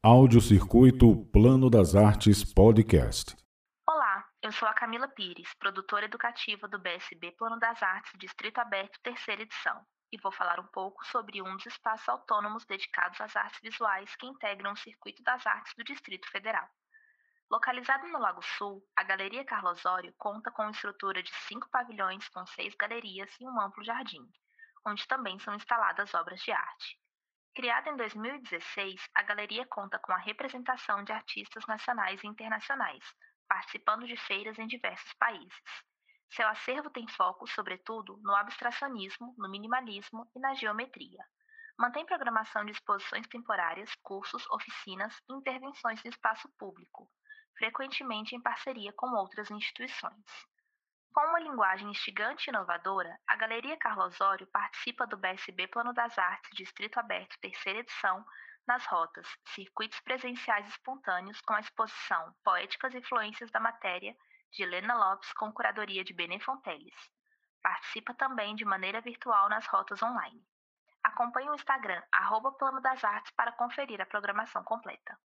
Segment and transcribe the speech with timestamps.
[0.00, 3.36] Audiocircuito Plano das Artes Podcast.
[3.84, 9.00] Olá, eu sou a Camila Pires, produtora educativa do BSB Plano das Artes Distrito Aberto,
[9.02, 13.58] terceira edição, e vou falar um pouco sobre um dos espaços autônomos dedicados às artes
[13.60, 16.68] visuais que integram o Circuito das Artes do Distrito Federal.
[17.50, 22.46] Localizado no Lago Sul, a Galeria Carlos Osório conta com estrutura de cinco pavilhões com
[22.46, 24.24] seis galerias e um amplo jardim,
[24.86, 26.96] onde também são instaladas obras de arte.
[27.54, 33.04] Criada em 2016, a galeria conta com a representação de artistas nacionais e internacionais,
[33.48, 35.62] participando de feiras em diversos países.
[36.30, 41.24] Seu acervo tem foco, sobretudo, no abstracionismo, no minimalismo e na geometria.
[41.78, 47.10] Mantém programação de exposições temporárias, cursos, oficinas e intervenções no espaço público,
[47.56, 50.24] frequentemente em parceria com outras instituições.
[51.12, 56.16] Com uma linguagem instigante e inovadora, a Galeria Carlos Osório participa do BSB Plano das
[56.16, 58.24] Artes Distrito Aberto terceira edição
[58.66, 64.14] nas rotas Circuitos Presenciais Espontâneos com a exposição Poéticas Influências da Matéria
[64.52, 66.94] de Helena Lopes com curadoria de Benê Fonteles.
[67.62, 70.46] Participa também de maneira virtual nas rotas online.
[71.02, 75.18] Acompanhe o Instagram arroba Plano das Artes para conferir a programação completa.